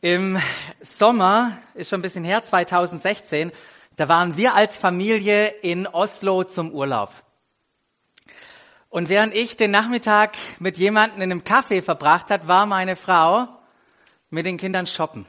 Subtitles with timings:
[0.00, 0.38] Im
[0.80, 3.50] Sommer, ist schon ein bisschen her, 2016,
[3.96, 7.12] da waren wir als Familie in Oslo zum Urlaub.
[8.90, 13.48] Und während ich den Nachmittag mit jemandem in einem Café verbracht hat, war meine Frau
[14.30, 15.26] mit den Kindern shoppen.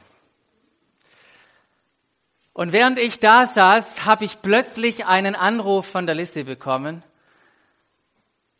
[2.52, 7.02] Und während ich da saß, habe ich plötzlich einen Anruf von der Lissy bekommen.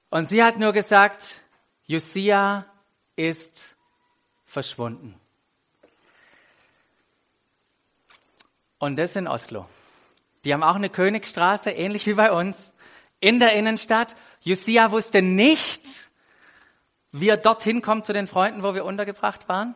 [0.08, 1.36] Und sie hat nur gesagt,
[1.86, 2.66] Josia
[3.14, 3.77] ist
[4.45, 5.20] verschwunden.
[8.80, 9.66] Und das in Oslo.
[10.45, 12.73] Die haben auch eine Königstraße, ähnlich wie bei uns,
[13.20, 14.16] in der Innenstadt.
[14.41, 16.11] Josia wusste nicht,
[17.12, 19.75] wie er dorthin kommt zu den Freunden, wo wir untergebracht waren.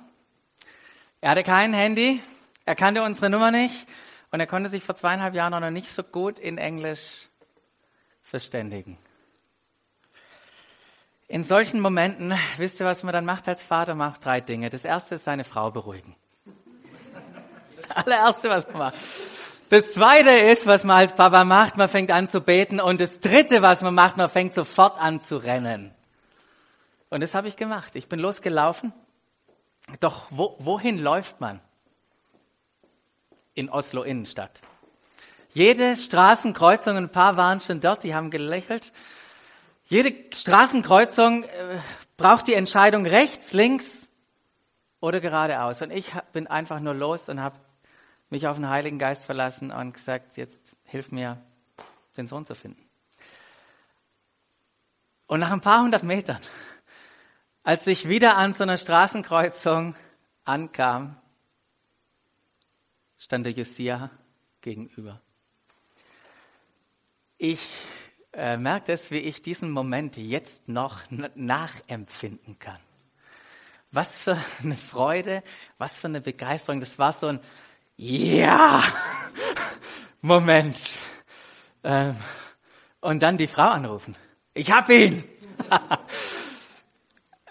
[1.20, 2.22] Er hatte kein Handy,
[2.64, 3.86] er kannte unsere Nummer nicht
[4.30, 7.28] und er konnte sich vor zweieinhalb Jahren noch nicht so gut in Englisch
[8.22, 8.96] verständigen.
[11.28, 13.94] In solchen Momenten, wisst ihr, was man dann macht als Vater?
[13.94, 14.70] Macht drei Dinge.
[14.70, 16.16] Das erste ist seine Frau beruhigen.
[17.76, 18.94] Das allererste, was man macht.
[19.70, 22.80] Das zweite ist, was man als Papa macht, man fängt an zu beten.
[22.80, 25.92] Und das dritte, was man macht, man fängt sofort an zu rennen.
[27.10, 27.96] Und das habe ich gemacht.
[27.96, 28.92] Ich bin losgelaufen.
[30.00, 31.60] Doch wo, wohin läuft man?
[33.54, 34.60] In Oslo Innenstadt.
[35.52, 38.92] Jede Straßenkreuzung, ein paar waren schon dort, die haben gelächelt.
[39.86, 41.78] Jede Straßenkreuzung äh,
[42.16, 44.08] braucht die Entscheidung rechts, links
[45.00, 45.82] oder geradeaus.
[45.82, 47.56] Und ich bin einfach nur los und habe
[48.34, 51.40] mich auf den Heiligen Geist verlassen und gesagt, jetzt hilf mir,
[52.16, 52.84] den Sohn zu finden.
[55.28, 56.40] Und nach ein paar hundert Metern,
[57.62, 59.94] als ich wieder an so einer Straßenkreuzung
[60.44, 61.16] ankam,
[63.16, 64.10] stand der Josia
[64.62, 65.20] gegenüber.
[67.38, 67.64] Ich
[68.32, 71.02] äh, merke es, wie ich diesen Moment jetzt noch
[71.36, 72.80] nachempfinden kann.
[73.92, 75.44] Was für eine Freude,
[75.78, 76.80] was für eine Begeisterung.
[76.80, 77.40] Das war so ein
[77.96, 78.82] ja,
[80.20, 80.98] Moment.
[81.82, 82.16] Ähm,
[83.00, 84.16] und dann die Frau anrufen.
[84.54, 85.24] Ich hab ihn.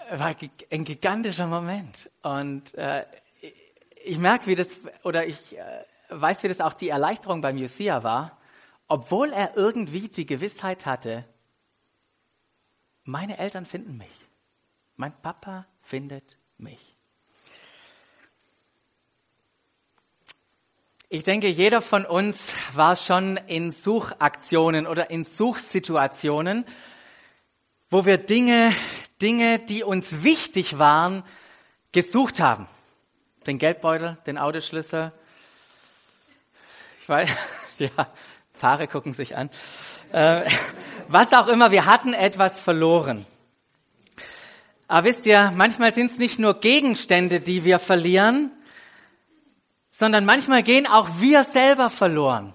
[0.10, 0.36] War
[0.70, 2.10] ein gigantischer Moment.
[2.22, 3.06] Und äh,
[4.04, 8.04] ich merke, wie das, oder ich äh, weiß, wie das auch die Erleichterung beim Josia
[8.04, 8.38] war,
[8.88, 11.26] obwohl er irgendwie die Gewissheit hatte,
[13.04, 14.14] meine Eltern finden mich.
[14.96, 16.93] Mein Papa findet mich.
[21.16, 26.66] Ich denke, jeder von uns war schon in Suchaktionen oder in Suchsituationen,
[27.92, 28.74] wo wir Dinge,
[29.22, 31.22] Dinge, die uns wichtig waren,
[31.92, 32.68] gesucht haben.
[33.46, 35.12] Den Geldbeutel, den Autoschlüssel.
[37.00, 37.30] Ich weiß,
[37.78, 37.90] ja,
[38.60, 39.52] Paare gucken sich an.
[40.12, 40.50] Äh,
[41.10, 43.28] was auch immer, wir hatten etwas verloren.
[44.88, 48.50] Aber wisst ihr, manchmal sind es nicht nur Gegenstände, die wir verlieren,
[49.96, 52.52] sondern manchmal gehen auch wir selber verloren.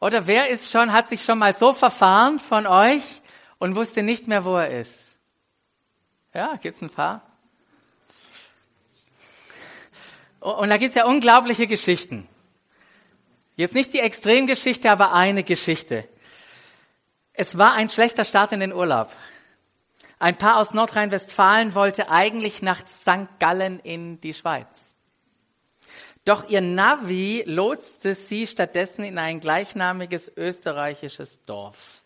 [0.00, 3.02] Oder wer ist schon, hat sich schon mal so verfahren von euch
[3.58, 5.16] und wusste nicht mehr, wo er ist?
[6.32, 7.22] Ja, gibt's ein paar?
[10.38, 12.28] Und da gibt's ja unglaubliche Geschichten.
[13.56, 16.08] Jetzt nicht die Extremgeschichte, aber eine Geschichte.
[17.32, 19.10] Es war ein schlechter Start in den Urlaub.
[20.20, 23.40] Ein Paar aus Nordrhein-Westfalen wollte eigentlich nach St.
[23.40, 24.81] Gallen in die Schweiz.
[26.24, 32.04] Doch ihr Navi lotste sie stattdessen in ein gleichnamiges österreichisches Dorf.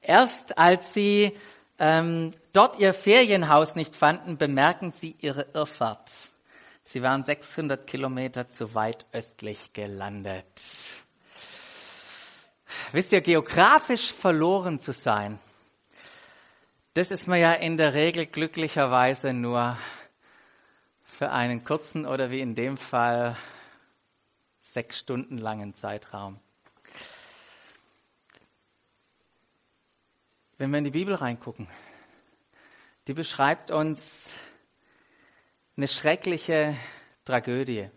[0.00, 1.36] Erst als sie
[1.78, 6.30] ähm, dort ihr Ferienhaus nicht fanden, bemerken sie ihre Irrfahrt.
[6.84, 10.44] Sie waren 600 Kilometer zu weit östlich gelandet.
[12.92, 15.38] Wisst ihr, geografisch verloren zu sein,
[16.94, 19.78] das ist man ja in der Regel glücklicherweise nur
[21.22, 23.36] für einen kurzen oder wie in dem Fall
[24.60, 26.40] sechs Stunden langen Zeitraum.
[30.58, 31.68] Wenn wir in die Bibel reingucken,
[33.06, 34.32] die beschreibt uns
[35.76, 36.74] eine schreckliche
[37.24, 37.88] Tragödie,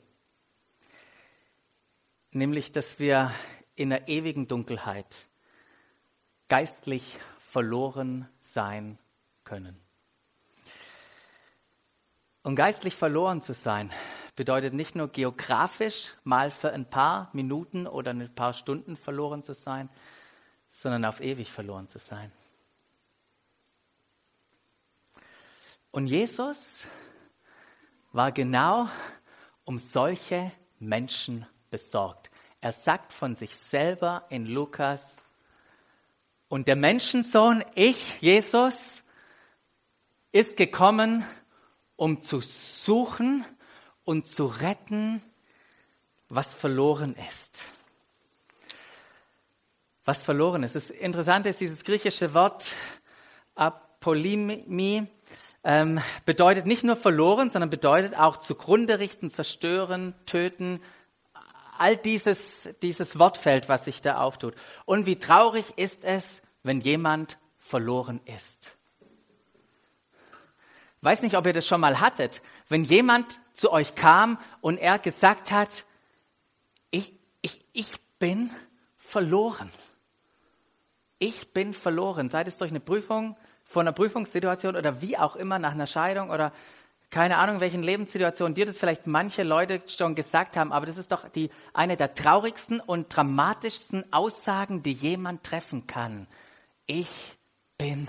[2.29, 3.33] nämlich dass wir
[3.73, 5.25] in der ewigen Dunkelheit
[6.47, 8.99] geistlich verloren sein
[9.43, 9.84] können.
[12.45, 13.91] Und geistlich verloren zu sein
[14.35, 19.55] bedeutet nicht nur geografisch mal für ein paar Minuten oder ein paar Stunden verloren zu
[19.55, 19.89] sein,
[20.69, 22.31] sondern auf ewig verloren zu sein.
[25.89, 26.85] Und Jesus
[28.11, 28.89] war genau
[29.63, 32.29] um solche Menschen besorgt.
[32.61, 35.23] Er sagt von sich selber in Lukas,
[36.47, 39.03] und der Menschensohn, ich, Jesus,
[40.31, 41.25] ist gekommen,
[41.95, 43.45] um zu suchen
[44.03, 45.21] und zu retten,
[46.29, 47.65] was verloren ist.
[50.03, 50.75] Was verloren ist.
[50.75, 52.75] Das Interessante ist, dieses griechische Wort
[53.55, 55.07] Apolymie
[55.63, 60.79] ähm, bedeutet nicht nur verloren, sondern bedeutet auch zugrunde richten, zerstören, töten,
[61.77, 64.55] all dieses, dieses Wortfeld, was sich da auftut.
[64.85, 68.77] Und wie traurig ist es, wenn jemand verloren ist.
[71.05, 72.41] Weiß nicht, ob ihr das schon mal hattet.
[72.67, 75.85] Wenn jemand zu euch kam und er gesagt hat,
[76.89, 77.13] ich,
[77.43, 78.49] ich, ich bin
[78.97, 79.71] verloren.
[81.19, 82.31] Ich bin verloren.
[82.31, 86.31] Sei es durch eine Prüfung, vor einer Prüfungssituation oder wie auch immer nach einer Scheidung
[86.31, 86.51] oder
[87.11, 91.11] keine Ahnung, welchen Lebenssituationen dir das vielleicht manche Leute schon gesagt haben, aber das ist
[91.11, 96.25] doch die, eine der traurigsten und dramatischsten Aussagen, die jemand treffen kann.
[96.87, 97.37] Ich
[97.77, 98.07] bin,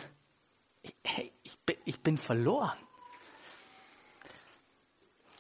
[0.81, 0.95] ich,
[1.43, 2.86] ich bin, ich bin verloren.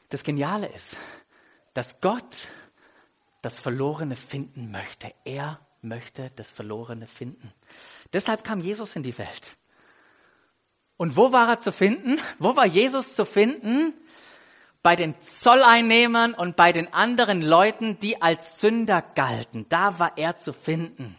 [0.09, 0.97] Das Geniale ist,
[1.75, 2.49] dass Gott
[3.43, 5.13] das Verlorene finden möchte.
[5.25, 7.53] Er möchte das Verlorene finden.
[8.13, 9.57] Deshalb kam Jesus in die Welt.
[10.97, 12.19] Und wo war er zu finden?
[12.39, 13.93] Wo war Jesus zu finden?
[14.83, 19.67] Bei den Zolleinnehmern und bei den anderen Leuten, die als Sünder galten.
[19.69, 21.19] Da war er zu finden.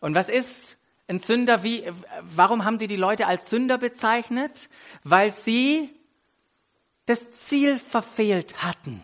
[0.00, 0.76] Und was ist
[1.08, 1.62] ein Sünder?
[1.62, 1.84] Wie,
[2.22, 4.68] warum haben die die Leute als Sünder bezeichnet?
[5.04, 5.94] Weil sie
[7.06, 9.02] das Ziel verfehlt hatten.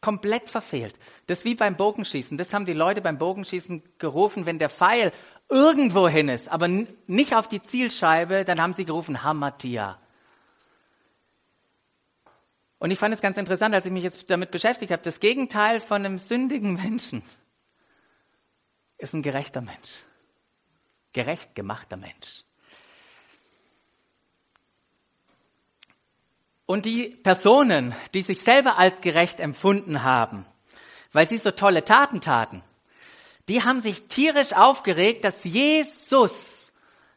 [0.00, 0.94] Komplett verfehlt.
[1.26, 2.36] Das ist wie beim Bogenschießen.
[2.38, 5.12] Das haben die Leute beim Bogenschießen gerufen, wenn der Pfeil
[5.48, 9.98] irgendwo hin ist, aber nicht auf die Zielscheibe, dann haben sie gerufen Hamatia.
[12.78, 15.80] Und ich fand es ganz interessant, als ich mich jetzt damit beschäftigt habe, das Gegenteil
[15.80, 17.22] von einem sündigen Menschen
[18.98, 20.04] ist ein gerechter Mensch.
[21.12, 22.45] Gerecht gemachter Mensch.
[26.66, 30.44] Und die Personen, die sich selber als gerecht empfunden haben,
[31.12, 32.62] weil sie so tolle Taten taten,
[33.48, 36.72] die haben sich tierisch aufgeregt, dass Jesus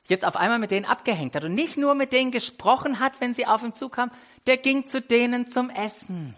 [0.08, 3.34] jetzt auf einmal mit denen abgehängt hat und nicht nur mit denen gesprochen hat, wenn
[3.34, 4.14] sie auf ihn zukamen,
[4.48, 6.36] der ging zu denen zum Essen.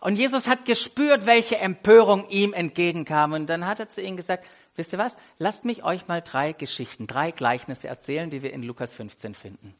[0.00, 3.32] Und Jesus hat gespürt, welche Empörung ihm entgegenkam.
[3.32, 4.44] Und dann hat er zu ihnen gesagt,
[4.76, 8.62] wisst ihr was, lasst mich euch mal drei Geschichten, drei Gleichnisse erzählen, die wir in
[8.62, 9.74] Lukas 15 finden.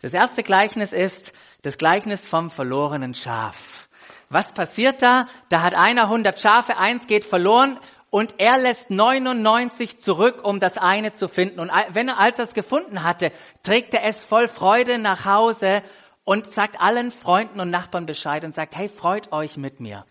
[0.00, 3.88] Das erste Gleichnis ist das Gleichnis vom verlorenen Schaf.
[4.30, 5.26] Was passiert da?
[5.48, 7.80] Da hat einer 100 Schafe, eins geht verloren
[8.10, 11.58] und er lässt 99 zurück, um das eine zu finden.
[11.58, 13.32] Und wenn er, als er es gefunden hatte,
[13.64, 15.82] trägt er es voll Freude nach Hause
[16.24, 20.04] und sagt allen Freunden und Nachbarn Bescheid und sagt, hey, freut euch mit mir.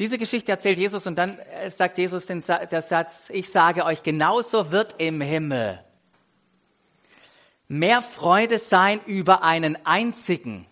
[0.00, 4.72] Diese Geschichte erzählt Jesus und dann äh, sagt Jesus den Satz, ich sage euch, genauso
[4.72, 5.85] wird im Himmel
[7.68, 10.66] mehr Freude sein über einen einzigen,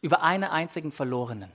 [0.00, 1.52] über einen einzigen Verlorenen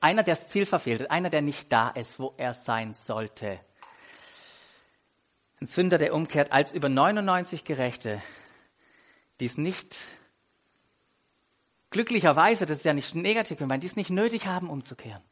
[0.00, 3.60] einer, der das Ziel verfehlt, einer, der nicht da ist, wo er sein sollte.
[5.60, 8.22] Ein Sünder, der umkehrt, als über 99 Gerechte,
[9.40, 9.96] die es nicht,
[11.90, 15.22] glücklicherweise, das ist ja nicht negativ gemeint, die es nicht nötig haben, umzukehren.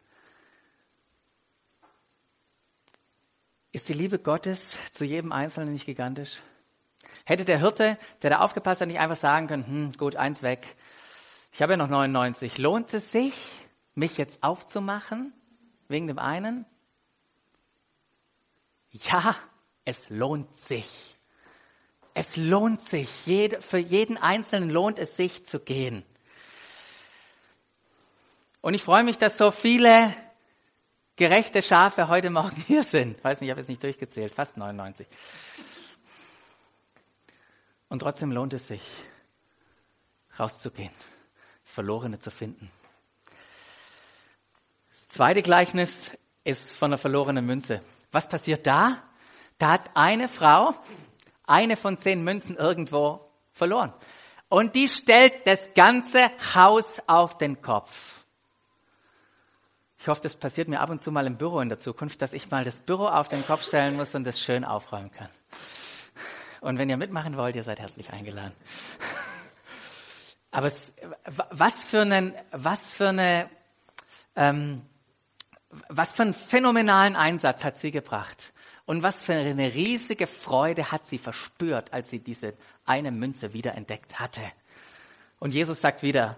[3.73, 6.41] Ist die Liebe Gottes zu jedem Einzelnen nicht gigantisch?
[7.28, 10.76] Hätte der Hirte, der da aufgepasst hat, nicht einfach sagen können, hm, gut, eins weg.
[11.52, 12.56] Ich habe ja noch 99.
[12.58, 13.34] Lohnt es sich,
[13.97, 15.33] mich jetzt aufzumachen
[15.88, 16.66] wegen dem einen?
[18.92, 19.35] Ja,
[19.85, 21.16] es lohnt sich.
[22.14, 23.09] Es lohnt sich.
[23.59, 26.04] für jeden Einzelnen lohnt es sich zu gehen.
[28.61, 30.14] Und ich freue mich, dass so viele
[31.16, 33.18] gerechte Schafe heute Morgen hier sind.
[33.18, 35.09] Ich weiß nicht, ich habe jetzt nicht durchgezählt, fast 99.
[37.88, 38.83] Und trotzdem lohnt es sich,
[40.38, 40.93] rauszugehen,
[41.62, 42.71] das Verlorene zu finden.
[45.09, 46.11] Zweite Gleichnis
[46.45, 47.83] ist von der verlorenen Münze.
[48.12, 49.02] Was passiert da?
[49.59, 50.75] Da hat eine Frau
[51.47, 53.93] eine von zehn Münzen irgendwo verloren.
[54.49, 58.25] Und die stellt das ganze Haus auf den Kopf.
[59.99, 62.33] Ich hoffe, das passiert mir ab und zu mal im Büro in der Zukunft, dass
[62.33, 65.31] ich mal das Büro auf den Kopf stellen muss und das schön aufräumen kann.
[66.60, 68.54] Und wenn ihr mitmachen wollt, ihr seid herzlich eingeladen.
[70.50, 70.94] Aber es,
[71.50, 73.50] was für einen, was für eine
[74.36, 74.82] ähm,
[75.88, 78.52] was für einen phänomenalen Einsatz hat sie gebracht.
[78.84, 84.20] Und was für eine riesige Freude hat sie verspürt, als sie diese eine Münze wiederentdeckt
[84.20, 84.42] hatte.
[85.40, 86.36] Und Jesus sagt wieder,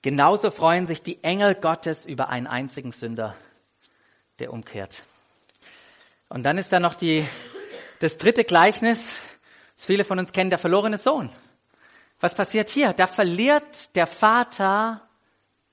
[0.00, 3.34] genauso freuen sich die Engel Gottes über einen einzigen Sünder,
[4.38, 5.02] der umkehrt.
[6.28, 7.26] Und dann ist da noch die,
[7.98, 9.12] das dritte Gleichnis,
[9.80, 11.30] das viele von uns kennen, der verlorene Sohn.
[12.20, 12.92] Was passiert hier?
[12.92, 15.08] Da verliert der Vater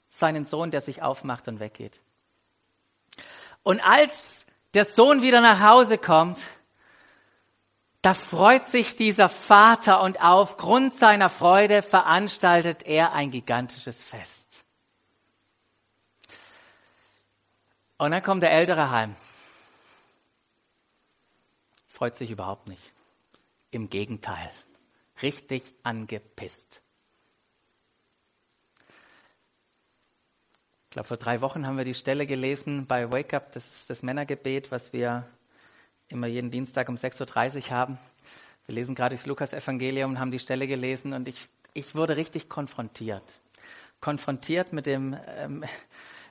[0.07, 1.99] seinen Sohn, der sich aufmacht und weggeht.
[3.63, 6.39] Und als der Sohn wieder nach Hause kommt,
[8.01, 14.63] da freut sich dieser Vater und aufgrund seiner Freude veranstaltet er ein gigantisches Fest.
[17.97, 19.17] Und dann kommt der Ältere heim.
[21.89, 22.93] Freut sich überhaupt nicht.
[23.71, 24.49] Im Gegenteil.
[25.21, 26.81] Richtig angepisst.
[30.85, 33.51] Ich glaube, vor drei Wochen haben wir die Stelle gelesen bei Wake Up.
[33.51, 35.27] Das ist das Männergebet, was wir
[36.07, 37.97] immer jeden Dienstag um 6.30 Uhr haben.
[38.65, 42.47] Wir lesen gerade das Lukas-Evangelium und haben die Stelle gelesen und ich, ich wurde richtig
[42.49, 43.41] konfrontiert.
[43.99, 45.65] Konfrontiert mit dem, ähm,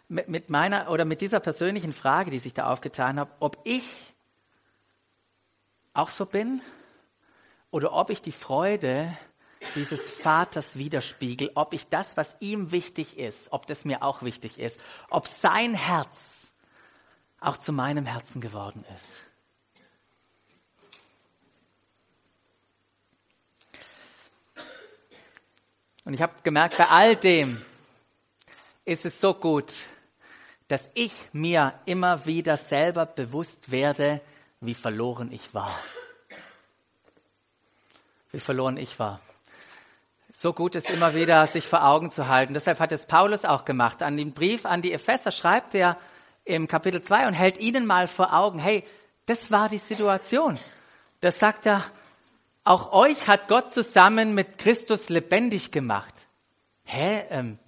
[0.09, 3.85] mit, mit meiner oder mit dieser persönlichen Frage, die sich da aufgetan hat, ob ich
[5.93, 6.61] auch so bin
[7.71, 9.17] oder ob ich die Freude
[9.75, 14.59] dieses Vaters widerspiegel, ob ich das, was ihm wichtig ist, ob das mir auch wichtig
[14.59, 14.81] ist,
[15.11, 16.53] ob sein Herz
[17.41, 19.23] auch zu meinem Herzen geworden ist.
[26.05, 27.65] Und ich habe gemerkt, bei all dem
[28.85, 29.75] ist es so gut,
[30.69, 34.21] dass ich mir immer wieder selber bewusst werde,
[34.61, 35.77] wie verloren ich war.
[38.37, 39.19] Wie verloren ich war.
[40.31, 42.53] So gut ist immer wieder, sich vor Augen zu halten.
[42.53, 44.03] Deshalb hat es Paulus auch gemacht.
[44.03, 45.97] An den Brief an die Epheser schreibt er
[46.45, 48.85] im Kapitel 2 und hält ihnen mal vor Augen, hey,
[49.25, 50.59] das war die Situation.
[51.21, 51.83] Das sagt er,
[52.63, 56.13] auch euch hat Gott zusammen mit Christus lebendig gemacht.
[56.85, 57.25] Hä?
[57.31, 57.59] Ähm,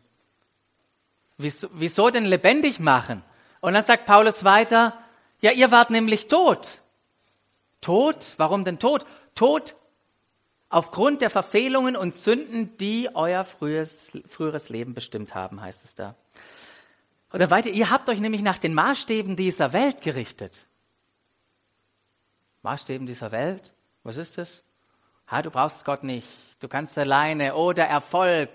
[1.39, 3.25] wieso, wieso denn lebendig machen?
[3.63, 4.99] Und dann sagt Paulus weiter,
[5.41, 6.83] ja, ihr wart nämlich tot.
[7.81, 8.35] Tot?
[8.37, 9.07] Warum denn tot?
[9.35, 9.75] Tot
[10.69, 16.15] aufgrund der Verfehlungen und Sünden, die euer frühes, früheres Leben bestimmt haben, heißt es da.
[17.33, 20.67] Oder weiter, ihr habt euch nämlich nach den Maßstäben dieser Welt gerichtet.
[22.63, 23.73] Maßstäben dieser Welt?
[24.03, 24.63] Was ist das?
[25.31, 26.27] Ha, du brauchst Gott nicht.
[26.61, 27.55] Du kannst alleine.
[27.55, 28.51] Oder Erfolg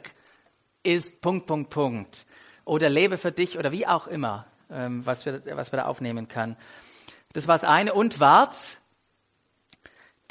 [0.81, 2.25] ist Punkt, Punkt, Punkt.
[2.65, 6.27] Oder lebe für dich oder wie auch immer, ähm, was, wir, was wir da aufnehmen
[6.27, 6.57] kann.
[7.33, 7.93] Das war das eine.
[7.93, 8.55] Und wart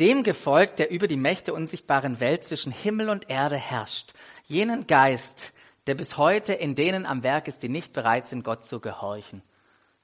[0.00, 4.14] dem gefolgt, der über die Mächte unsichtbaren Welt zwischen Himmel und Erde herrscht.
[4.46, 5.52] Jenen Geist,
[5.86, 9.42] der bis heute in denen am Werk ist, die nicht bereit sind, Gott zu gehorchen.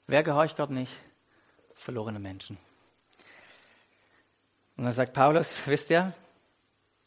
[0.07, 0.93] Wer gehorcht Gott nicht?
[1.75, 2.59] Verlorene Menschen.
[4.77, 6.13] Und dann sagt Paulus, wisst ihr,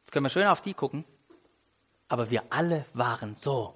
[0.01, 1.05] jetzt können wir schön auf die gucken,
[2.09, 3.73] aber wir alle waren so.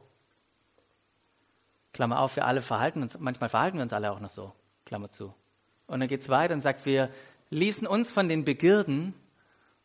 [1.94, 4.52] Klammer auf, wir alle verhalten uns, manchmal verhalten wir uns alle auch noch so,
[4.86, 5.34] Klammer zu.
[5.88, 7.10] Und dann geht es weiter und sagt, wir
[7.50, 9.14] ließen uns von den Begierden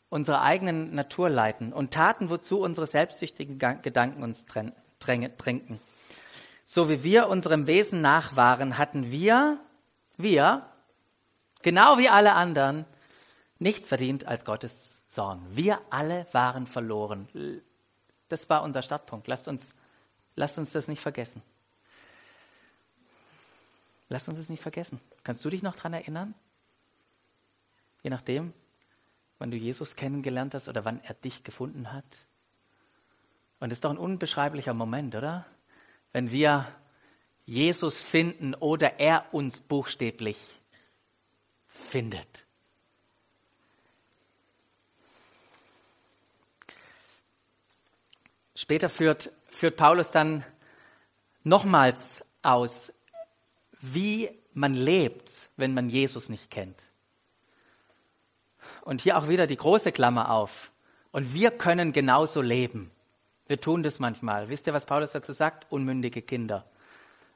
[0.08, 4.44] unserer eigenen Natur leiten und taten, wozu unsere selbstsüchtigen Gedanken uns
[4.98, 5.80] drängten.
[6.64, 9.58] So wie wir unserem Wesen nach waren, hatten wir,
[10.16, 10.66] wir,
[11.62, 12.84] genau wie alle anderen,
[13.58, 15.44] nichts verdient als Gottes Zorn.
[15.50, 17.62] Wir alle waren verloren.
[18.28, 19.26] Das war unser Startpunkt.
[19.26, 19.74] Lasst uns,
[20.36, 21.42] lasst uns das nicht vergessen.
[24.08, 25.00] Lasst uns das nicht vergessen.
[25.22, 26.34] Kannst du dich noch daran erinnern?
[28.02, 28.52] Je nachdem,
[29.38, 32.26] wann du Jesus kennengelernt hast oder wann er dich gefunden hat.
[33.58, 35.46] Und das ist doch ein unbeschreiblicher Moment, oder?
[36.12, 36.66] Wenn wir
[37.46, 40.38] Jesus finden oder er uns buchstäblich
[41.66, 42.46] findet.
[48.54, 50.44] Später führt, führt Paulus dann
[51.44, 52.92] nochmals aus,
[53.80, 56.89] wie man lebt, wenn man Jesus nicht kennt.
[58.82, 60.70] Und hier auch wieder die große Klammer auf.
[61.12, 62.90] Und wir können genauso leben.
[63.46, 64.48] Wir tun das manchmal.
[64.48, 65.66] Wisst ihr, was Paulus dazu sagt?
[65.70, 66.64] Unmündige Kinder.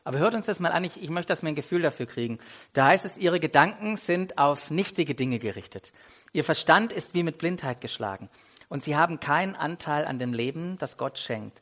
[0.05, 2.39] Aber hört uns das mal an, ich, ich möchte, dass wir ein Gefühl dafür kriegen.
[2.75, 5.93] Da heißt es, ihre Gedanken sind auf nichtige Dinge gerichtet.
[6.33, 8.29] Ihr Verstand ist wie mit Blindheit geschlagen.
[8.69, 11.61] Und sie haben keinen Anteil an dem Leben, das Gott schenkt.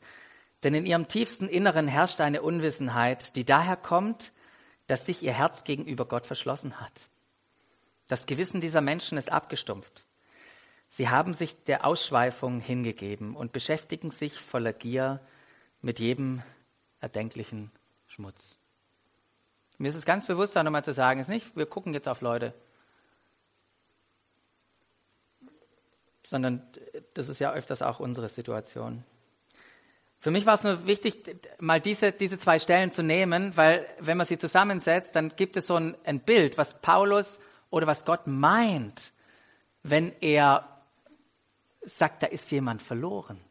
[0.63, 4.33] Denn in ihrem tiefsten Inneren herrscht eine Unwissenheit, die daher kommt,
[4.87, 7.07] dass sich ihr Herz gegenüber Gott verschlossen hat.
[8.07, 10.05] Das Gewissen dieser Menschen ist abgestumpft.
[10.89, 15.19] Sie haben sich der Ausschweifung hingegeben und beschäftigen sich voller Gier
[15.81, 16.43] mit jedem
[16.99, 17.71] erdenklichen
[18.07, 18.55] Schmutz.
[19.77, 22.21] Mir ist es ganz bewusst, da nochmal zu sagen, ist nicht, wir gucken jetzt auf
[22.21, 22.53] Leute,
[26.21, 26.61] sondern
[27.15, 29.03] das ist ja öfters auch unsere Situation.
[30.19, 34.15] Für mich war es nur wichtig, mal diese, diese zwei Stellen zu nehmen, weil wenn
[34.15, 37.39] man sie zusammensetzt, dann gibt es so ein, ein Bild, was Paulus
[37.73, 39.13] oder was Gott meint,
[39.81, 40.69] wenn er
[41.81, 43.41] sagt, da ist jemand verloren.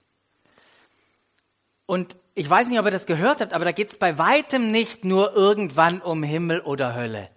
[1.86, 4.70] und ich weiß nicht, ob ihr das gehört habt, aber da geht es bei weitem
[4.70, 7.30] nicht nur irgendwann um Himmel oder Hölle,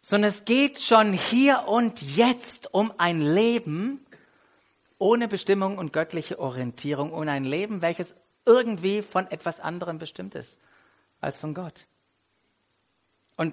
[0.00, 4.06] sondern es geht schon hier und jetzt um ein Leben
[4.98, 8.14] ohne Bestimmung und göttliche Orientierung, um ein Leben, welches
[8.46, 10.56] irgendwie von etwas anderem bestimmt ist
[11.20, 11.86] als von Gott.
[13.36, 13.52] Und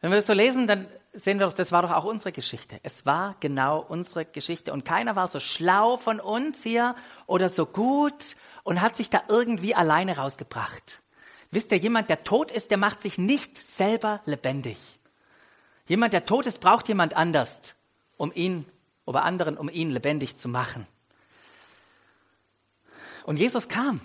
[0.00, 2.78] wenn wir das so lesen, dann sehen wir doch, das war doch auch unsere Geschichte.
[2.82, 4.72] Es war genau unsere Geschichte.
[4.72, 6.94] Und keiner war so schlau von uns hier
[7.26, 11.02] oder so gut und hat sich da irgendwie alleine rausgebracht.
[11.50, 14.76] Wisst ihr, jemand, der tot ist, der macht sich nicht selber lebendig.
[15.86, 17.74] Jemand, der tot ist, braucht jemand anders,
[18.16, 18.66] um ihn
[19.04, 20.86] oder anderen, um ihn lebendig zu machen.
[23.24, 24.00] Und Jesus kam,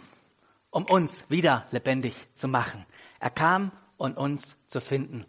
[0.70, 2.86] um uns wieder lebendig zu machen.
[3.20, 5.26] Er kam, um uns zu finden.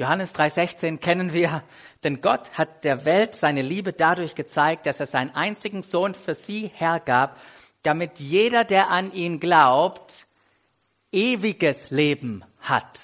[0.00, 1.62] Johannes 3:16 kennen wir,
[2.04, 6.32] denn Gott hat der Welt seine Liebe dadurch gezeigt, dass er seinen einzigen Sohn für
[6.34, 7.38] sie hergab,
[7.82, 10.26] damit jeder, der an ihn glaubt,
[11.12, 12.98] ewiges Leben hat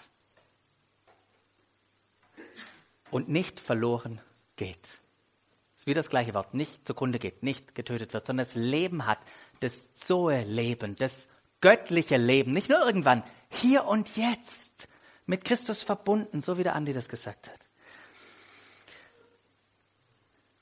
[3.10, 4.22] und nicht verloren
[4.56, 4.82] geht.
[4.82, 9.04] Das ist wie das gleiche Wort, nicht zugrunde geht, nicht getötet wird, sondern das Leben
[9.04, 9.18] hat,
[9.60, 11.28] das Zoe-Leben, das
[11.60, 14.88] göttliche Leben, nicht nur irgendwann, hier und jetzt
[15.26, 17.60] mit Christus verbunden, so wie der Andi das gesagt hat.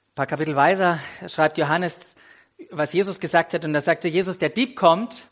[0.08, 2.16] Ein paar Kapitel weiter schreibt Johannes,
[2.70, 5.28] was Jesus gesagt hat, und da sagte Jesus, der Dieb kommt,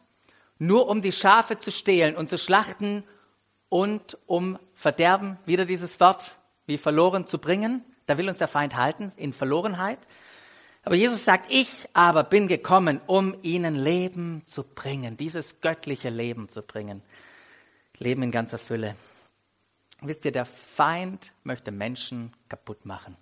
[0.58, 3.04] nur um die Schafe zu stehlen und zu schlachten
[3.68, 6.36] und um Verderben, wieder dieses Wort,
[6.66, 7.84] wie verloren zu bringen.
[8.06, 9.98] Da will uns der Feind halten, in Verlorenheit.
[10.84, 16.48] Aber Jesus sagt, ich aber bin gekommen, um ihnen Leben zu bringen, dieses göttliche Leben
[16.48, 17.02] zu bringen.
[17.98, 18.96] Leben in ganzer Fülle.
[20.04, 23.16] Wisst ihr, der Feind möchte Menschen kaputt machen.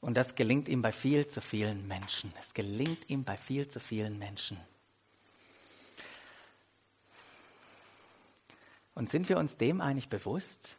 [0.00, 2.32] Und das gelingt ihm bei viel zu vielen Menschen.
[2.40, 4.58] Es gelingt ihm bei viel zu vielen Menschen.
[8.94, 10.76] Und sind wir uns dem eigentlich bewusst?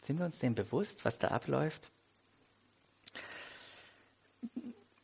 [0.00, 1.90] Sind wir uns dem bewusst, was da abläuft?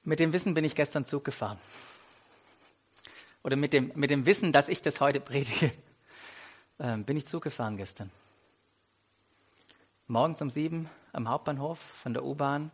[0.04, 1.59] Mit dem Wissen bin ich gestern Zug gefahren.
[3.42, 5.70] Oder mit dem, mit dem Wissen, dass ich das heute predige
[6.80, 8.10] ähm, bin ich Zug gefahren gestern.
[10.06, 12.70] Morgens um sieben am Hauptbahnhof von der U-Bahn.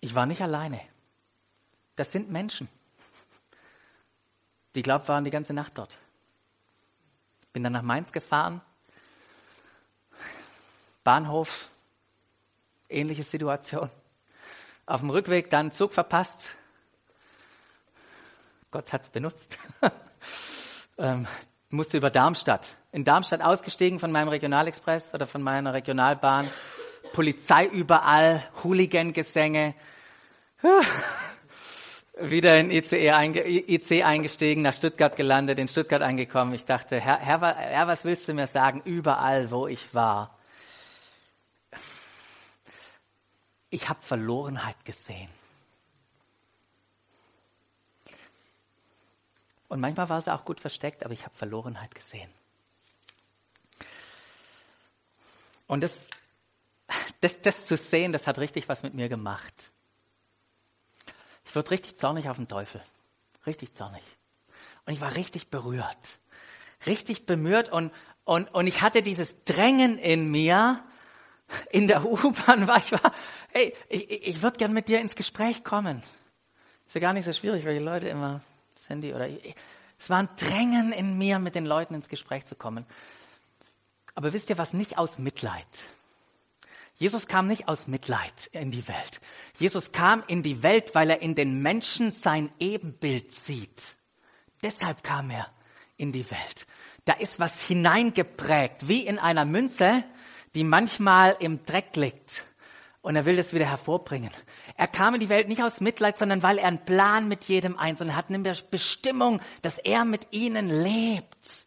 [0.00, 0.80] Ich war nicht alleine.
[1.96, 2.68] Das sind Menschen.
[4.74, 5.96] Die glaubt waren die ganze Nacht dort.
[7.52, 8.60] Bin dann nach Mainz gefahren.
[11.02, 11.70] Bahnhof,
[12.88, 13.90] ähnliche Situation.
[14.86, 16.50] Auf dem Rückweg dann Zug verpasst.
[18.70, 19.58] Gott hat's benutzt.
[20.98, 21.26] ähm,
[21.70, 22.76] musste über Darmstadt.
[22.92, 26.50] In Darmstadt ausgestiegen von meinem Regionalexpress oder von meiner Regionalbahn.
[27.12, 29.74] Polizei überall, Hooligan-Gesänge.
[32.20, 36.52] Wieder in ICE einge IC eingestiegen, nach Stuttgart gelandet, in Stuttgart angekommen.
[36.52, 38.82] Ich dachte, Herr, Herr, Herr, was willst du mir sagen?
[38.84, 40.36] Überall, wo ich war.
[43.70, 45.30] Ich habe Verlorenheit gesehen.
[49.70, 52.28] Und manchmal war sie auch gut versteckt, aber ich habe Verlorenheit gesehen.
[55.68, 56.08] Und das,
[57.20, 59.70] das, das zu sehen, das hat richtig was mit mir gemacht.
[61.44, 62.82] Ich wurde richtig zornig auf den Teufel.
[63.46, 64.02] Richtig zornig.
[64.86, 66.18] Und ich war richtig berührt.
[66.84, 67.92] Richtig bemüht und,
[68.24, 70.82] und, und ich hatte dieses Drängen in mir,
[71.70, 73.12] in der U-Bahn war ich war,
[73.50, 76.02] hey, ich, ich würde gern mit dir ins Gespräch kommen.
[76.88, 78.40] Ist ja gar nicht so schwierig, weil die Leute immer
[78.80, 79.54] Sandy oder ich.
[79.98, 82.86] Es war ein Drängen in mir, mit den Leuten ins Gespräch zu kommen.
[84.14, 84.72] Aber wisst ihr was?
[84.72, 85.84] Nicht aus Mitleid.
[86.96, 89.20] Jesus kam nicht aus Mitleid in die Welt.
[89.58, 93.96] Jesus kam in die Welt, weil er in den Menschen sein Ebenbild sieht.
[94.62, 95.46] Deshalb kam er
[95.96, 96.66] in die Welt.
[97.04, 100.04] Da ist was hineingeprägt, wie in einer Münze,
[100.54, 102.44] die manchmal im Dreck liegt.
[103.02, 104.30] Und er will das wieder hervorbringen.
[104.76, 107.78] Er kam in die Welt nicht aus Mitleid, sondern weil er einen Plan mit jedem
[107.78, 111.66] Einzelnen hat, eine Bestimmung, dass er mit ihnen lebt.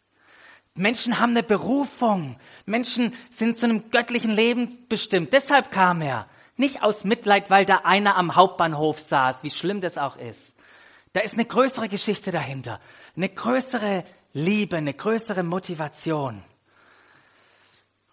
[0.76, 2.36] Menschen haben eine Berufung.
[2.66, 5.32] Menschen sind zu einem göttlichen Leben bestimmt.
[5.32, 6.28] Deshalb kam er.
[6.56, 10.54] Nicht aus Mitleid, weil da einer am Hauptbahnhof saß, wie schlimm das auch ist.
[11.12, 12.80] Da ist eine größere Geschichte dahinter.
[13.16, 16.42] Eine größere Liebe, eine größere Motivation.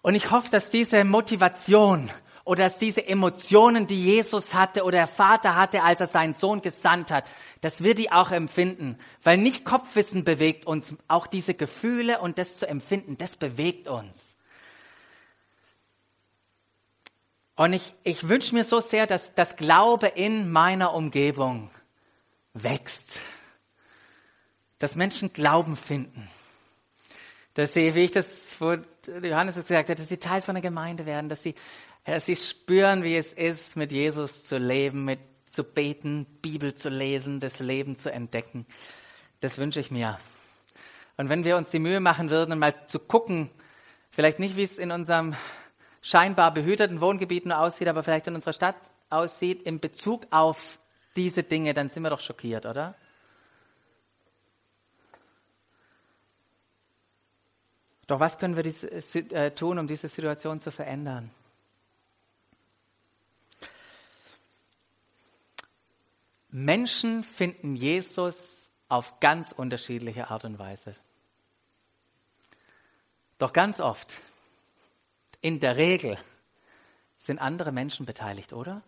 [0.02, 2.10] Und ich hoffe, dass diese Motivation
[2.44, 6.60] oder dass diese Emotionen, die Jesus hatte oder der Vater hatte, als er seinen Sohn
[6.60, 7.24] gesandt hat,
[7.60, 8.98] dass wir die auch empfinden.
[9.22, 14.36] Weil nicht Kopfwissen bewegt uns, auch diese Gefühle und das zu empfinden, das bewegt uns.
[17.54, 21.70] Und ich, ich wünsche mir so sehr, dass das Glaube in meiner Umgebung
[22.54, 23.20] wächst.
[24.78, 26.28] Dass Menschen Glauben finden.
[27.54, 28.76] Dass sie, wie ich das, wo
[29.22, 31.54] Johannes gesagt hat, dass sie Teil von der Gemeinde werden, dass sie,
[32.04, 35.20] dass sie spüren, wie es ist, mit Jesus zu leben, mit
[35.52, 38.66] zu beten, Bibel zu lesen, das Leben zu entdecken.
[39.40, 40.18] Das wünsche ich mir.
[41.16, 43.50] Und wenn wir uns die Mühe machen würden, mal zu gucken,
[44.10, 45.36] vielleicht nicht, wie es in unserem
[46.00, 48.76] scheinbar behüteten Wohngebiet nur aussieht, aber vielleicht in unserer Stadt
[49.10, 50.78] aussieht, in Bezug auf
[51.16, 52.94] diese Dinge, dann sind wir doch schockiert, oder?
[58.06, 61.30] Doch was können wir diese, äh, tun, um diese Situation zu verändern?
[66.52, 70.94] Menschen finden Jesus auf ganz unterschiedliche Art und Weise.
[73.38, 74.14] Doch ganz oft,
[75.40, 76.16] in der Regel,
[77.16, 78.82] sind andere Menschen beteiligt, oder?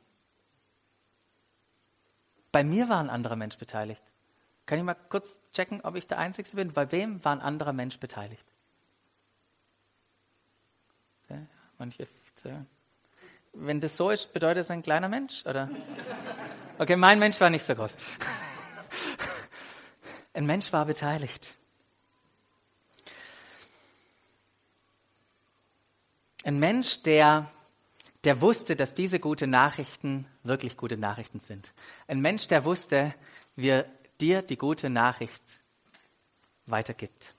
[2.53, 4.03] Bei mir war ein anderer Mensch beteiligt.
[4.67, 6.73] Kann ich mal kurz checken, ob ich der Einzige bin?
[6.73, 8.45] Bei wem war ein anderer Mensch beteiligt?
[11.79, 12.07] Manche
[13.53, 15.69] Wenn das so ist, bedeutet es ein kleiner Mensch, oder?
[16.77, 17.97] Okay, mein Mensch war nicht so groß.
[20.35, 21.55] Ein Mensch war beteiligt.
[26.43, 27.49] Ein Mensch, der,
[28.25, 31.73] der wusste, dass diese guten Nachrichten wirklich gute Nachrichten sind.
[32.09, 33.15] Ein Mensch, der wusste,
[33.55, 33.85] wie
[34.21, 35.45] dir die gute Nachricht
[36.67, 37.35] weitergibt.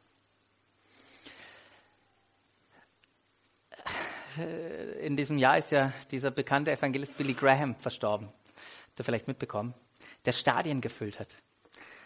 [5.02, 8.30] In diesem Jahr ist ja dieser bekannte Evangelist Billy Graham verstorben
[8.96, 9.74] du vielleicht mitbekommen,
[10.26, 11.36] der Stadien gefüllt hat.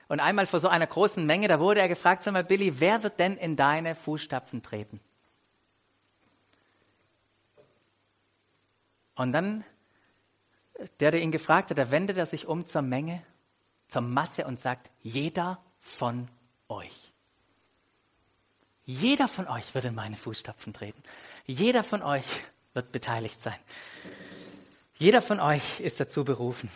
[0.07, 3.03] Und einmal vor so einer großen Menge, da wurde er gefragt, sag mal, Billy, wer
[3.03, 4.99] wird denn in deine Fußstapfen treten?
[9.15, 9.63] Und dann,
[10.99, 13.21] der, der ihn gefragt hat, da wendet er sich um zur Menge,
[13.87, 16.27] zur Masse und sagt, jeder von
[16.69, 17.13] euch.
[18.85, 21.03] Jeder von euch wird in meine Fußstapfen treten.
[21.45, 22.25] Jeder von euch
[22.73, 23.59] wird beteiligt sein.
[24.99, 26.69] Jeder von euch ist dazu berufen.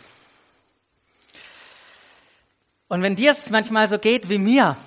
[2.88, 4.78] Und wenn dir es manchmal so geht wie mir,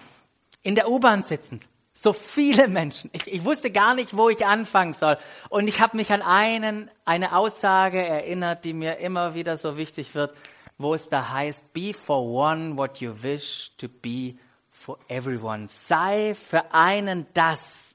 [0.63, 4.93] in der U-Bahn sitzend, so viele Menschen, ich, ich, wusste gar nicht, wo ich anfangen
[4.93, 5.17] soll.
[5.50, 10.15] Und ich habe mich an einen, eine Aussage erinnert, die mir immer wieder so wichtig
[10.15, 10.34] wird,
[10.80, 14.36] wo es da heißt, be for one what you wish to be
[14.71, 15.67] for everyone.
[15.67, 17.93] Sei für einen das,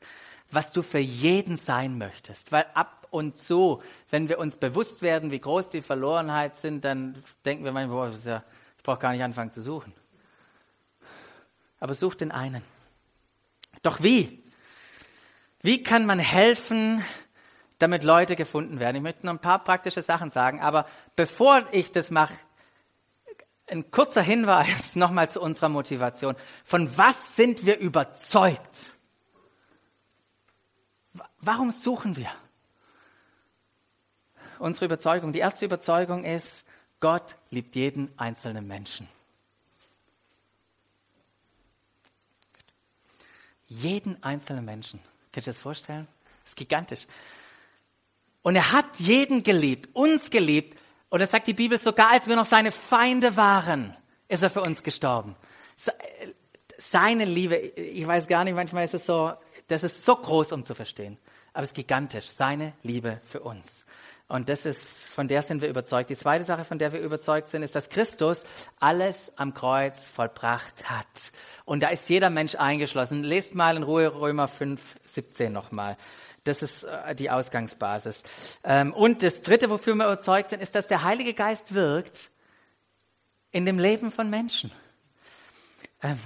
[0.52, 2.52] was du für jeden sein möchtest.
[2.52, 7.22] Weil ab und zu, wenn wir uns bewusst werden, wie groß die Verlorenheit sind, dann
[7.44, 8.42] denken wir manchmal, boah, ja,
[8.78, 9.92] ich brauche gar nicht anfangen zu suchen.
[11.78, 12.62] Aber such den einen.
[13.82, 14.42] Doch wie?
[15.60, 17.04] Wie kann man helfen,
[17.78, 18.96] damit Leute gefunden werden?
[18.96, 22.34] Ich möchte noch ein paar praktische Sachen sagen, aber bevor ich das mache,
[23.66, 26.34] ein kurzer Hinweis nochmal zu unserer Motivation.
[26.64, 28.92] Von was sind wir überzeugt?
[31.40, 32.30] Warum suchen wir?
[34.62, 35.32] Unsere Überzeugung.
[35.32, 36.64] Die erste Überzeugung ist,
[37.00, 39.08] Gott liebt jeden einzelnen Menschen.
[43.66, 45.00] Jeden einzelnen Menschen.
[45.32, 46.06] Könnt ihr das vorstellen?
[46.42, 47.06] Das ist gigantisch.
[48.42, 50.78] Und er hat jeden geliebt, uns geliebt.
[51.08, 53.96] Und das sagt die Bibel, sogar als wir noch seine Feinde waren,
[54.28, 55.36] ist er für uns gestorben.
[56.78, 59.32] Seine Liebe, ich weiß gar nicht, manchmal ist es so,
[59.68, 61.18] das ist so groß, um zu verstehen.
[61.52, 63.84] Aber es ist gigantisch, seine Liebe für uns.
[64.32, 66.08] Und das ist, von der sind wir überzeugt.
[66.08, 68.44] Die zweite Sache, von der wir überzeugt sind, ist, dass Christus
[68.80, 71.32] alles am Kreuz vollbracht hat.
[71.66, 73.24] Und da ist jeder Mensch eingeschlossen.
[73.24, 75.98] Lest mal in Ruhe Römer 5, 17 nochmal.
[76.44, 78.22] Das ist äh, die Ausgangsbasis.
[78.64, 82.30] Ähm, und das dritte, wofür wir überzeugt sind, ist, dass der Heilige Geist wirkt
[83.50, 84.72] in dem Leben von Menschen.
[86.02, 86.18] Ähm,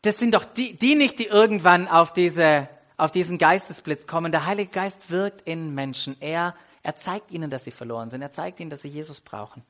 [0.00, 4.32] das sind doch die, die nicht, die irgendwann auf diese, auf diesen Geistesblitz kommen.
[4.32, 6.16] Der Heilige Geist wirkt in Menschen.
[6.20, 6.54] Er
[6.86, 8.22] er zeigt ihnen, dass sie verloren sind.
[8.22, 9.64] Er zeigt ihnen, dass sie Jesus brauchen.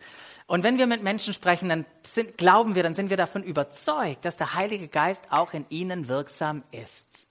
[0.46, 4.26] Und wenn wir mit Menschen sprechen, dann sind, glauben wir, dann sind wir davon überzeugt,
[4.26, 7.26] dass der Heilige Geist auch in ihnen wirksam ist.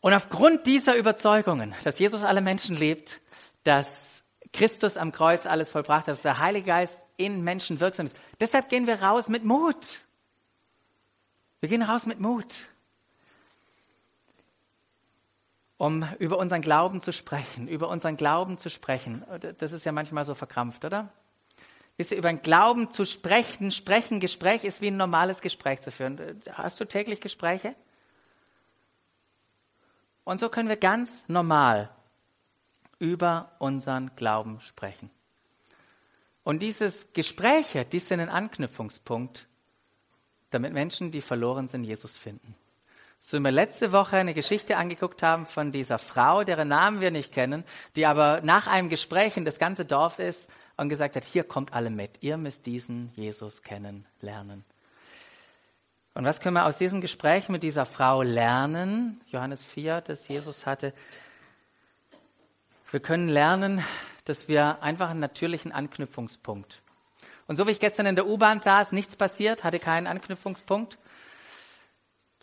[0.00, 3.20] Und aufgrund dieser Überzeugungen, dass Jesus alle Menschen liebt,
[3.64, 4.22] dass
[4.52, 8.68] Christus am Kreuz alles vollbracht hat, dass der Heilige Geist in Menschen wirksam ist, deshalb
[8.68, 9.98] gehen wir raus mit Mut.
[11.58, 12.68] Wir gehen raus mit Mut
[15.76, 19.24] um über unseren Glauben zu sprechen, über unseren Glauben zu sprechen.
[19.58, 21.12] Das ist ja manchmal so verkrampft, oder?
[21.96, 25.92] Wisst ihr, über den Glauben zu sprechen, sprechen, Gespräch ist wie ein normales Gespräch zu
[25.92, 26.40] führen.
[26.52, 27.76] Hast du täglich Gespräche?
[30.24, 31.90] Und so können wir ganz normal
[32.98, 35.10] über unseren Glauben sprechen.
[36.42, 39.46] Und dieses Gespräche, die sind ein Anknüpfungspunkt,
[40.50, 42.54] damit Menschen, die verloren sind, Jesus finden.
[43.26, 47.32] So wir letzte Woche eine Geschichte angeguckt haben von dieser Frau, deren Namen wir nicht
[47.32, 47.64] kennen,
[47.96, 51.72] die aber nach einem Gespräch in das ganze Dorf ist und gesagt hat, hier kommt
[51.72, 54.62] alle mit, ihr müsst diesen Jesus kennenlernen.
[56.12, 59.22] Und was können wir aus diesem Gespräch mit dieser Frau lernen?
[59.28, 60.92] Johannes 4, das Jesus hatte.
[62.90, 63.82] Wir können lernen,
[64.26, 66.82] dass wir einfach einen natürlichen Anknüpfungspunkt.
[67.46, 70.98] Und so wie ich gestern in der U-Bahn saß, nichts passiert, hatte keinen Anknüpfungspunkt.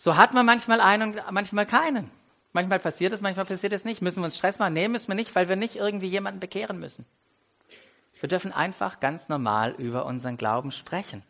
[0.03, 2.09] So hat man manchmal einen und manchmal keinen.
[2.53, 4.01] Manchmal passiert es, manchmal passiert es nicht.
[4.01, 4.73] Müssen wir uns Stress machen?
[4.73, 7.05] Nee, müssen wir nicht, weil wir nicht irgendwie jemanden bekehren müssen.
[8.19, 11.21] Wir dürfen einfach ganz normal über unseren Glauben sprechen.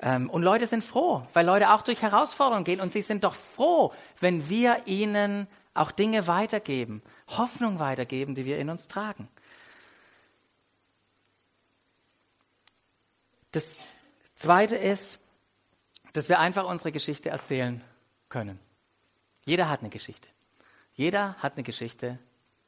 [0.00, 3.36] Ähm, und Leute sind froh, weil Leute auch durch Herausforderungen gehen und sie sind doch
[3.36, 9.28] froh, wenn wir ihnen auch Dinge weitergeben, Hoffnung weitergeben, die wir in uns tragen.
[13.52, 13.64] Das
[14.34, 15.20] Zweite ist,
[16.14, 17.82] dass wir einfach unsere Geschichte erzählen
[18.30, 18.58] können.
[19.44, 20.28] Jeder hat eine Geschichte.
[20.94, 22.18] Jeder hat eine Geschichte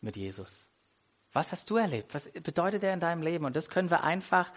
[0.01, 0.69] mit Jesus.
[1.33, 2.13] Was hast du erlebt?
[2.13, 3.45] Was bedeutet er in deinem Leben?
[3.45, 4.53] Und das können wir einfach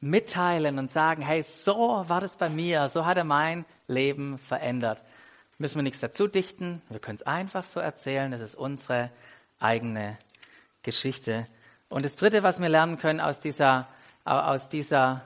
[0.00, 5.02] mitteilen und sagen, hey, so war das bei mir, so hat er mein Leben verändert.
[5.58, 9.10] Müssen wir nichts dazu dichten, wir können es einfach so erzählen, das ist unsere
[9.58, 10.16] eigene
[10.84, 11.48] Geschichte.
[11.88, 13.88] Und das Dritte, was wir lernen können aus dieser,
[14.24, 15.24] aus dieser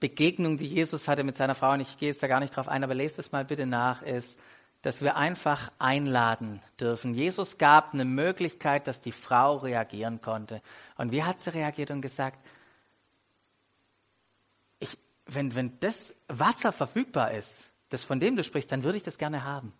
[0.00, 2.68] Begegnung, die Jesus hatte mit seiner Frau, und ich gehe jetzt da gar nicht drauf
[2.68, 4.38] ein, aber lest es mal bitte nach, ist,
[4.82, 7.14] dass wir einfach einladen dürfen.
[7.14, 10.62] Jesus gab eine Möglichkeit, dass die Frau reagieren konnte.
[10.96, 12.38] Und wie hat sie reagiert und gesagt,
[15.28, 19.18] wenn, wenn das Wasser verfügbar ist, das von dem du sprichst, dann würde ich das
[19.18, 19.72] gerne haben.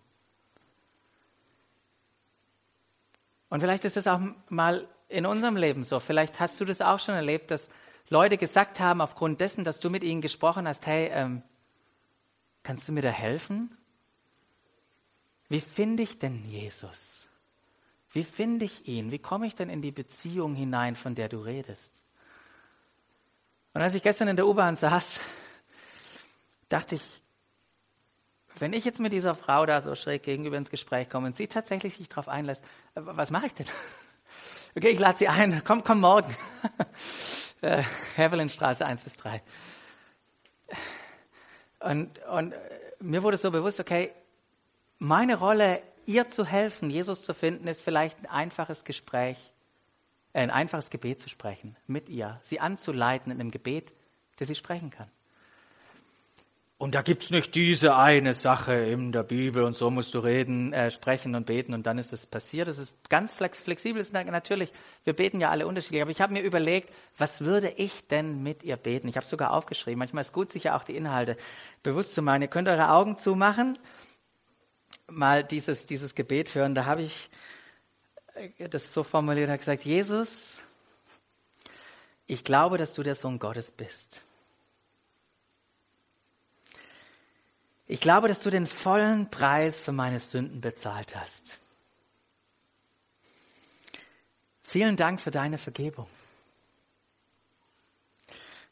[3.49, 6.01] Und vielleicht ist das auch mal in unserem Leben so.
[6.01, 7.71] Vielleicht hast du das auch schon erlebt, dass
[8.11, 11.43] Leute gesagt haben, aufgrund dessen, dass du mit ihnen gesprochen hast, hey, ähm,
[12.63, 13.77] kannst du mir da helfen?
[15.49, 17.29] Wie finde ich denn Jesus?
[18.13, 19.11] Wie finde ich ihn?
[19.11, 21.93] Wie komme ich denn in die Beziehung hinein, von der du redest?
[23.75, 25.21] Und als ich gestern in der U-Bahn saß,
[26.69, 27.23] dachte ich,
[28.59, 31.47] wenn ich jetzt mit dieser Frau da so schräg gegenüber ins Gespräch komme und sie
[31.47, 32.63] tatsächlich sich darauf einlässt,
[32.95, 33.67] äh, was mache ich denn?
[34.77, 35.63] Okay, ich lade sie ein.
[35.65, 36.37] Komm, komm morgen.
[37.61, 37.83] äh,
[38.17, 39.43] Hevelinstraße 1 bis 3.
[41.81, 42.59] Und, und äh,
[43.01, 44.13] mir wurde so bewusst, okay,
[44.99, 49.39] meine Rolle, ihr zu helfen, Jesus zu finden, ist vielleicht ein einfaches Gespräch,
[50.33, 53.93] äh, ein einfaches Gebet zu sprechen mit ihr, sie anzuleiten in einem Gebet,
[54.37, 55.11] das sie sprechen kann.
[56.79, 60.73] Und da gibt's nicht diese eine Sache in der Bibel und so musst du reden,
[60.73, 62.69] äh, sprechen und beten und dann ist es passiert.
[62.69, 64.01] Das ist ganz flex flexibel.
[64.01, 66.03] Ist natürlich, wir beten ja alle unterschiedlich.
[66.03, 69.09] Aber ich habe mir überlegt, was würde ich denn mit ihr beten?
[69.09, 69.99] Ich habe sogar aufgeschrieben.
[69.99, 71.37] Manchmal ist gut, sich ja auch die Inhalte
[71.83, 72.43] bewusst zu machen.
[72.43, 73.77] Ihr könnt eure Augen zumachen,
[75.09, 76.77] mal dieses, dieses Gebet hören.
[76.77, 77.29] Da habe ich
[78.35, 80.61] äh, das so formuliert, habe gesagt, Jesus,
[82.29, 84.23] ich glaube, dass du der Sohn Gottes bist.
[87.91, 91.59] Ich glaube, dass du den vollen Preis für meine Sünden bezahlt hast.
[94.63, 96.07] Vielen Dank für deine Vergebung.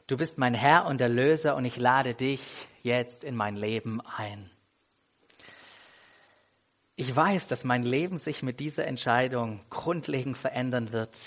[0.05, 2.43] Du bist mein Herr und Erlöser und ich lade dich
[2.83, 4.51] jetzt in mein Leben ein.
[6.95, 11.17] Ich weiß, dass mein Leben sich mit dieser Entscheidung grundlegend verändern wird,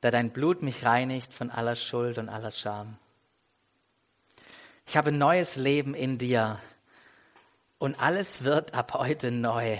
[0.00, 2.96] da dein Blut mich reinigt von aller Schuld und aller Scham.
[4.86, 6.60] Ich habe neues Leben in dir
[7.78, 9.78] und alles wird ab heute neu.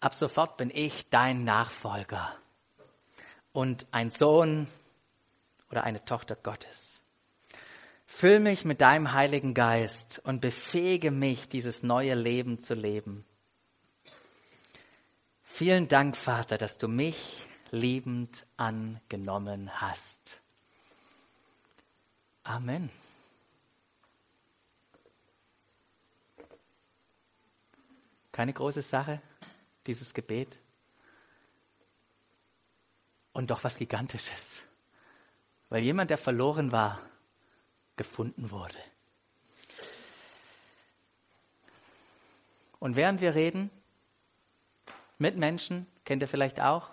[0.00, 2.34] Ab sofort bin ich dein Nachfolger
[3.52, 4.68] und ein Sohn
[5.70, 7.00] oder eine Tochter Gottes.
[8.06, 13.24] Füll mich mit deinem Heiligen Geist und befähige mich, dieses neue Leben zu leben.
[15.42, 20.40] Vielen Dank, Vater, dass du mich liebend angenommen hast.
[22.44, 22.90] Amen.
[28.38, 29.20] Keine große Sache,
[29.88, 30.60] dieses Gebet.
[33.32, 34.62] Und doch was Gigantisches.
[35.70, 37.00] Weil jemand, der verloren war,
[37.96, 38.78] gefunden wurde.
[42.78, 43.72] Und während wir reden,
[45.18, 46.90] mit Menschen, kennt ihr vielleicht auch,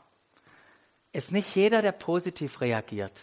[1.12, 3.22] ist nicht jeder, der positiv reagiert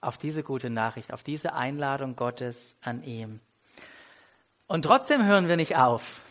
[0.00, 3.38] auf diese gute Nachricht, auf diese Einladung Gottes an ihm.
[4.66, 6.22] Und trotzdem hören wir nicht auf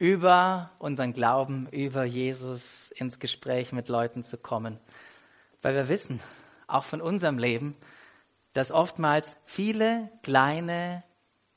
[0.00, 4.80] über unseren Glauben, über Jesus ins Gespräch mit Leuten zu kommen.
[5.60, 6.20] Weil wir wissen,
[6.66, 7.76] auch von unserem Leben,
[8.54, 11.04] dass oftmals viele kleine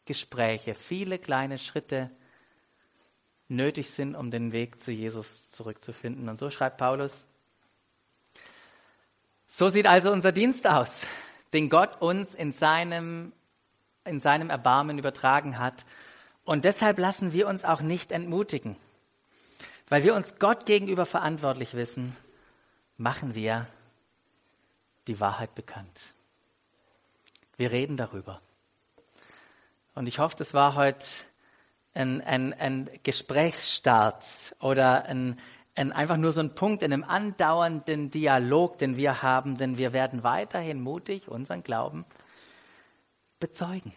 [0.04, 2.12] Gespräche, viele kleine Schritte
[3.48, 6.28] nötig sind, um den Weg zu Jesus zurückzufinden.
[6.28, 7.26] Und so schreibt Paulus,
[9.48, 11.08] so sieht also unser Dienst aus,
[11.54, 13.32] den Gott uns in seinem,
[14.04, 15.86] in seinem Erbarmen übertragen hat.
[16.46, 18.76] Und deshalb lassen wir uns auch nicht entmutigen.
[19.90, 22.16] Weil wir uns Gott gegenüber verantwortlich wissen,
[22.98, 23.68] machen wir
[25.08, 26.14] die Wahrheit bekannt.
[27.58, 28.42] Wir reden darüber.
[29.96, 31.06] Und ich hoffe, das war heute
[31.94, 35.40] ein, ein, ein Gesprächsstart oder ein,
[35.76, 39.94] ein, einfach nur so ein Punkt in einem andauernden Dialog, den wir haben, denn wir
[39.94, 42.06] werden weiterhin mutig unseren Glauben
[43.40, 43.94] bezeugen.